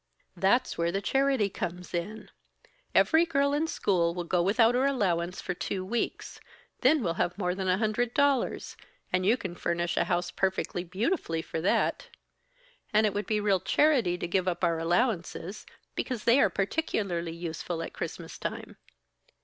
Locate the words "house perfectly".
10.05-10.83